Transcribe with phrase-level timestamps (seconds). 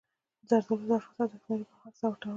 [0.49, 2.29] زردالو د افغانستان د تکنالوژۍ پرمختګ سره تړاو لري.